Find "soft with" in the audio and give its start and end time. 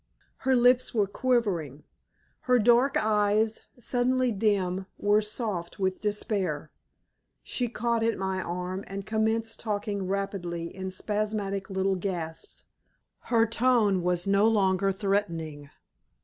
5.21-6.01